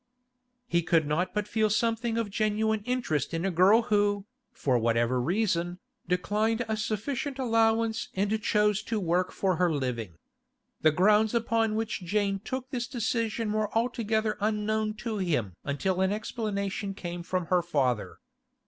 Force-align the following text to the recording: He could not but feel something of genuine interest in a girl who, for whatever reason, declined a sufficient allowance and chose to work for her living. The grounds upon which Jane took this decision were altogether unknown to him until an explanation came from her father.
He 0.67 0.81
could 0.81 1.05
not 1.05 1.31
but 1.31 1.47
feel 1.47 1.69
something 1.69 2.17
of 2.17 2.31
genuine 2.31 2.81
interest 2.85 3.35
in 3.35 3.45
a 3.45 3.51
girl 3.51 3.83
who, 3.83 4.25
for 4.51 4.79
whatever 4.79 5.21
reason, 5.21 5.77
declined 6.07 6.65
a 6.67 6.75
sufficient 6.75 7.37
allowance 7.37 8.09
and 8.15 8.41
chose 8.41 8.81
to 8.81 8.99
work 8.99 9.31
for 9.31 9.57
her 9.57 9.71
living. 9.71 10.15
The 10.81 10.89
grounds 10.91 11.35
upon 11.35 11.75
which 11.75 12.01
Jane 12.03 12.39
took 12.39 12.71
this 12.71 12.87
decision 12.87 13.53
were 13.53 13.71
altogether 13.77 14.37
unknown 14.41 14.95
to 15.05 15.19
him 15.19 15.55
until 15.63 16.01
an 16.01 16.11
explanation 16.11 16.95
came 16.95 17.21
from 17.21 17.45
her 17.53 17.61
father. 17.61 18.17